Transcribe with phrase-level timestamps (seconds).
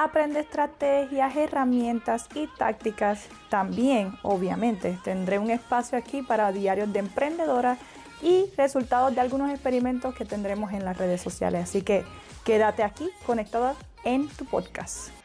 [0.00, 3.26] Aprende estrategias, herramientas y tácticas.
[3.48, 7.78] También, obviamente, tendré un espacio aquí para diarios de emprendedora
[8.22, 11.64] y resultados de algunos experimentos que tendremos en las redes sociales.
[11.64, 12.04] Así que
[12.44, 13.74] quédate aquí conectada
[14.04, 15.17] en tu podcast.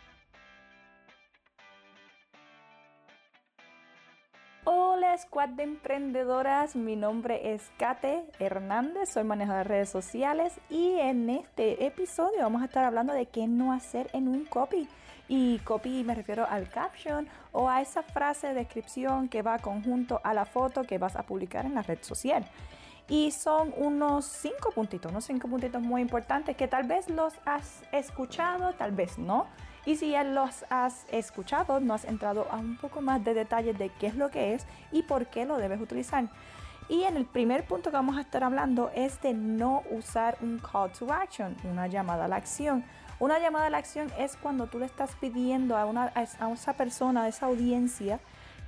[5.17, 11.29] Squad de Emprendedoras, mi nombre es Kate Hernández, soy manejadora de redes sociales y en
[11.29, 14.87] este episodio vamos a estar hablando de qué no hacer en un copy.
[15.27, 20.19] Y copy me refiero al caption o a esa frase de descripción que va conjunto
[20.23, 22.43] a la foto que vas a publicar en la red social.
[23.09, 27.83] Y son unos cinco puntitos, unos cinco puntitos muy importantes que tal vez los has
[27.91, 29.47] escuchado, tal vez no
[29.85, 33.77] y si ya los has escuchado, no has entrado a un poco más de detalles
[33.77, 36.29] de qué es lo que es y por qué lo debes utilizar.
[36.87, 40.59] Y en el primer punto que vamos a estar hablando es de no usar un
[40.59, 42.83] call to action, una llamada a la acción.
[43.19, 46.73] Una llamada a la acción es cuando tú le estás pidiendo a, una, a esa
[46.73, 48.19] persona, a esa audiencia,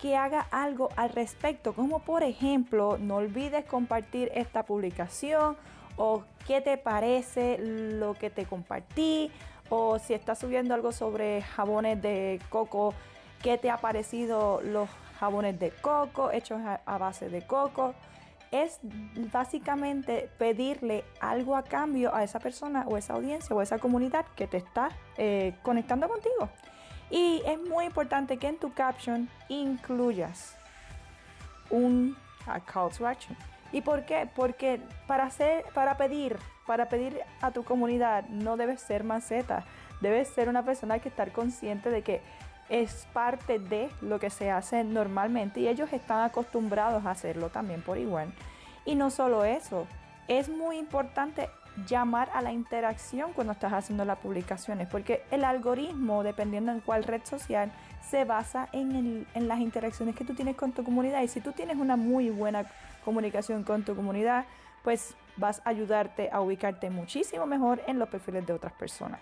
[0.02, 5.58] que haga algo al respecto, como por ejemplo, no olvides compartir esta publicación
[5.98, 9.32] o qué te parece lo que te compartí
[9.70, 12.94] o si estás subiendo algo sobre jabones de coco,
[13.42, 17.96] ¿qué te ha parecido los jabones de coco hechos a, base de coco?
[18.52, 18.80] Es
[19.32, 24.48] básicamente pedirle algo a cambio a esa persona o esa audiencia o esa comunidad que
[24.48, 26.50] te está eh, conectando contigo.
[27.10, 30.56] Y es muy importante que en tu caption incluyas
[31.70, 32.16] un
[32.66, 33.38] call to action.
[33.72, 34.30] ¿Y por qué?
[34.36, 39.64] Porque para, hacer, para pedir para pedir a tu comunidad no debes ser maceta,
[40.02, 42.22] debes ser una persona que estar consciente de que
[42.70, 47.82] es parte de lo que se hace normalmente y ellos están acostumbrados a hacerlo también
[47.82, 48.34] por igual.
[48.86, 49.88] Y no solo eso,
[50.28, 51.50] es muy importante
[51.88, 57.04] llamar a la interacción cuando estás haciendo las publicaciones, porque el algoritmo, dependiendo en cuál
[57.04, 57.72] red social,
[58.10, 61.22] se basa en, las interacciones que tú tienes con tu comunidad.
[61.22, 62.66] Y si tú tienes una muy buena
[63.04, 64.46] comunicación con tu comunidad,
[64.84, 69.20] pues vas a ayudarte a ubicarte muchísimo mejor en los perfiles de otras personas.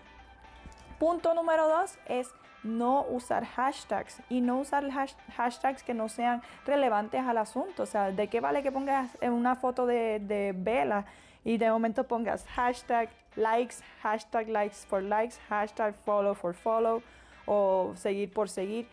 [0.99, 2.29] Punto número dos es
[2.63, 4.89] no usar hashtags y no usar
[5.35, 7.83] hashtags que no sean relevantes al asunto.
[7.83, 11.05] O sea, ¿de qué vale que pongas una foto de, de vela
[11.43, 17.01] y de momento pongas hashtag likes, hashtag likes for likes, hashtag follow for follow
[17.45, 18.87] o seguir por seguir?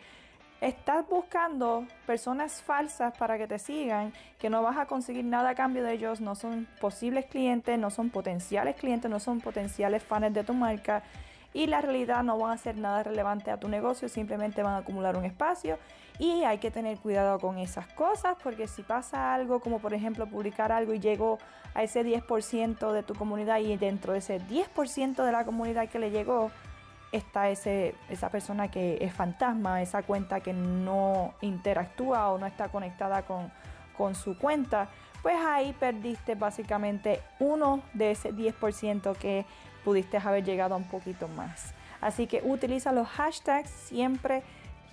[0.59, 5.55] Estás buscando personas falsas para que te sigan, que no vas a conseguir nada a
[5.55, 10.31] cambio de ellos, no son posibles clientes, no son potenciales clientes, no son potenciales fans
[10.33, 11.01] de tu marca
[11.53, 14.77] y la realidad no van a hacer nada relevante a tu negocio, simplemente van a
[14.77, 15.77] acumular un espacio
[16.19, 20.27] y hay que tener cuidado con esas cosas porque si pasa algo como por ejemplo
[20.27, 21.39] publicar algo y llegó
[21.73, 25.99] a ese 10% de tu comunidad y dentro de ese 10% de la comunidad que
[25.99, 26.51] le llegó,
[27.11, 32.69] está ese, esa persona que es fantasma, esa cuenta que no interactúa o no está
[32.69, 33.51] conectada con,
[33.97, 34.89] con su cuenta,
[35.21, 39.45] pues ahí perdiste básicamente uno de ese 10% que
[39.83, 41.73] pudiste haber llegado a un poquito más.
[42.01, 44.43] Así que utiliza los hashtags siempre,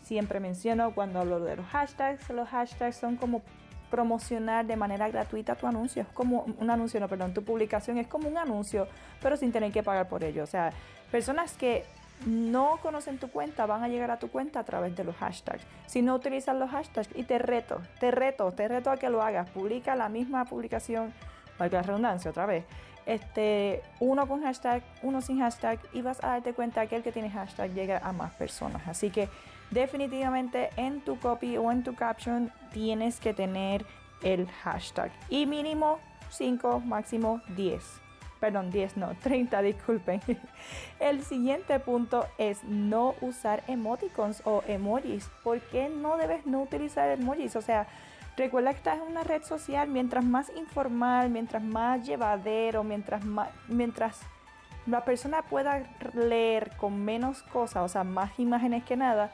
[0.03, 3.43] siempre menciono cuando hablo de los hashtags, los hashtags son como
[3.91, 8.06] promocionar de manera gratuita tu anuncio, es como un anuncio, no, perdón, tu publicación es
[8.06, 8.87] como un anuncio,
[9.22, 10.44] pero sin tener que pagar por ello.
[10.44, 10.72] O sea,
[11.10, 11.84] personas que
[12.27, 15.62] no conocen tu cuenta van a llegar a tu cuenta a través de los hashtags.
[15.87, 19.22] Si no utilizas los hashtags, y te reto, te reto, te reto a que lo
[19.22, 19.48] hagas.
[19.50, 21.12] Publica la misma publicación,
[21.58, 22.64] valga la redundancia otra vez.
[23.06, 27.12] Este, uno con hashtag, uno sin hashtag, y vas a darte cuenta que el que
[27.12, 28.86] tiene hashtag llega a más personas.
[28.86, 29.28] Así que
[29.70, 33.86] definitivamente en tu copy o en tu caption tienes que tener
[34.22, 35.10] el hashtag.
[35.30, 35.98] Y mínimo
[36.30, 40.21] 5, máximo 10 perdón, 10 no, 30, disculpen.
[41.00, 45.30] El siguiente punto es no usar emoticons o emojis.
[45.42, 47.56] ¿Por qué no debes no utilizar emojis?
[47.56, 47.86] O sea,
[48.38, 53.50] recuerda que estás en una red social, mientras más informal, mientras más llevadero, mientras más,
[53.68, 54.20] mientras
[54.86, 55.82] la persona pueda
[56.14, 59.30] leer con menos cosas, o sea, más imágenes que nada,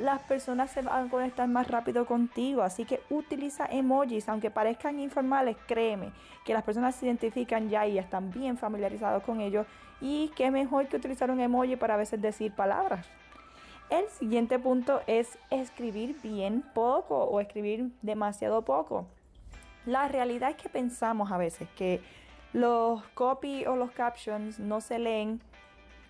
[0.00, 2.62] las personas se van a conectar más rápido contigo.
[2.62, 6.10] Así que utiliza emojis, aunque parezcan informales, créeme
[6.44, 9.66] que las personas se identifican ya y están bien familiarizados con ellos.
[10.00, 13.06] Y qué mejor que utilizar un emoji para a veces decir palabras.
[13.90, 19.06] El siguiente punto es escribir bien poco o escribir demasiado poco.
[19.86, 22.02] La realidad es que pensamos a veces que
[22.52, 25.40] los copy o los captions no se leen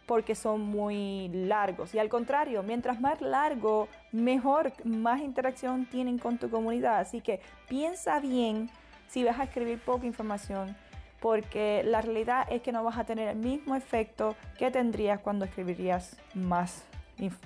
[0.07, 1.95] porque son muy largos.
[1.95, 6.99] Y al contrario, mientras más largo, mejor, más interacción tienen con tu comunidad.
[6.99, 8.71] Así que piensa bien
[9.07, 10.77] si vas a escribir poca información,
[11.21, 15.45] porque la realidad es que no vas a tener el mismo efecto que tendrías cuando
[15.45, 16.85] escribirías más,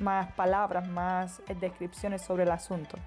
[0.01, 2.99] más palabras, más descripciones sobre el asunto.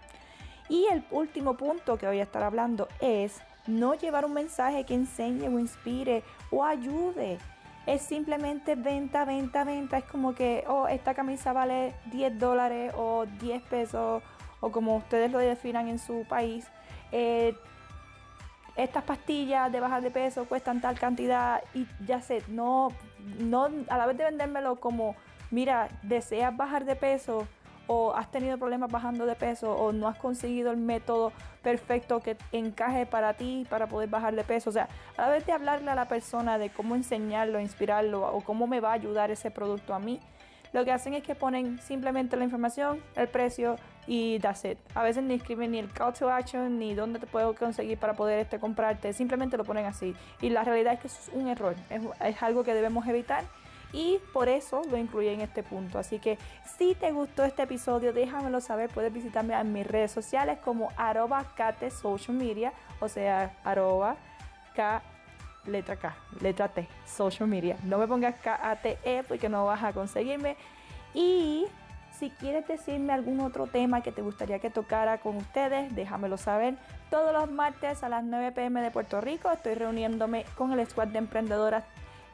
[0.70, 4.94] Y el último punto que voy a estar hablando es no llevar un mensaje que
[4.94, 7.38] enseñe o inspire o ayude
[7.86, 9.98] es simplemente venta, venta, venta.
[10.00, 14.24] Es como que, oh, esta camisa vale 10 dólares o 10 pesos
[14.60, 16.66] o como ustedes lo definan en su país.
[17.12, 17.56] Eh,
[18.76, 22.90] estas pastillas de bajar de peso cuestan tal cantidad y ya sé, no,
[23.40, 25.16] no, a la vez de vendérmelo como,
[25.52, 27.48] mira, deseas bajar de peso,
[27.88, 31.32] o has tenido problemas bajando de peso o no has conseguido el método
[31.62, 34.70] perfecto que encaje para ti para poder bajar de peso.
[34.70, 34.88] O sea,
[35.18, 38.80] a la vez de hablarle a la persona de cómo enseñarlo, inspirarlo o cómo me
[38.80, 40.20] va a ayudar ese producto a mí,
[40.74, 43.78] lo que hacen es que ponen simplemente la información, el precio
[44.08, 44.78] y that's it.
[44.94, 48.14] A veces ni escriben ni el call to action ni dónde te puedo conseguir para
[48.14, 50.16] poder este, comprarte, simplemente lo ponen así.
[50.42, 53.46] Y la realidad es que es un error, es algo que debemos evitar
[53.96, 55.98] y por eso lo incluí en este punto.
[55.98, 56.38] Así que
[56.78, 58.90] si te gustó este episodio, déjamelo saber.
[58.90, 64.18] Puedes visitarme en mis redes sociales como arroba Kate Social Media, o sea, arroba
[64.76, 65.02] K
[65.66, 67.78] letra K, letra T, social media.
[67.84, 70.58] No me pongas K-A-T-E porque no vas a conseguirme.
[71.14, 71.66] Y
[72.12, 76.76] si quieres decirme algún otro tema que te gustaría que tocara con ustedes, déjamelo saber.
[77.10, 81.08] Todos los martes a las 9 pm de Puerto Rico estoy reuniéndome con el squad
[81.08, 81.84] de emprendedoras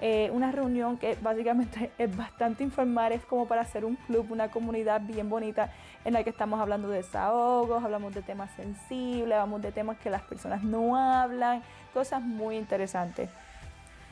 [0.04, 4.50] eh, una reunión que básicamente es bastante informal, es como para hacer un club, una
[4.50, 5.72] comunidad bien bonita
[6.04, 10.10] en la que estamos hablando de desahogos, hablamos de temas sensibles, hablamos de temas que
[10.10, 11.62] las personas no hablan,
[11.94, 13.30] cosas muy interesantes.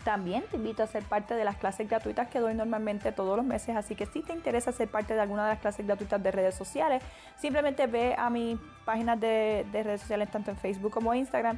[0.03, 3.45] También te invito a ser parte de las clases gratuitas que doy normalmente todos los
[3.45, 6.31] meses, así que si te interesa ser parte de alguna de las clases gratuitas de
[6.31, 7.01] redes sociales,
[7.36, 11.57] simplemente ve a mis páginas de, de redes sociales tanto en Facebook como Instagram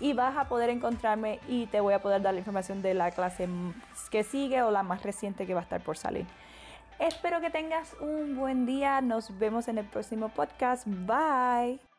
[0.00, 3.10] y vas a poder encontrarme y te voy a poder dar la información de la
[3.10, 3.48] clase
[4.10, 6.26] que sigue o la más reciente que va a estar por salir.
[6.98, 9.00] Espero que tengas un buen día.
[9.00, 10.86] Nos vemos en el próximo podcast.
[10.86, 11.89] Bye.